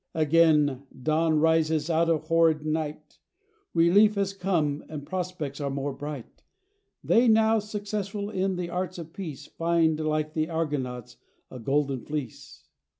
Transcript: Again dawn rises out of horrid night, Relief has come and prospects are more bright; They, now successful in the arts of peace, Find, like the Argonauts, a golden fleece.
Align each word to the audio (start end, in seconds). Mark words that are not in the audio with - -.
Again 0.15 0.81
dawn 1.03 1.39
rises 1.39 1.87
out 1.87 2.09
of 2.09 2.23
horrid 2.23 2.65
night, 2.65 3.19
Relief 3.75 4.15
has 4.15 4.33
come 4.33 4.83
and 4.89 5.05
prospects 5.05 5.61
are 5.61 5.69
more 5.69 5.93
bright; 5.93 6.41
They, 7.03 7.27
now 7.27 7.59
successful 7.59 8.31
in 8.31 8.55
the 8.55 8.71
arts 8.71 8.97
of 8.97 9.13
peace, 9.13 9.45
Find, 9.45 9.99
like 9.99 10.33
the 10.33 10.49
Argonauts, 10.49 11.17
a 11.51 11.59
golden 11.59 12.01
fleece. 12.03 12.67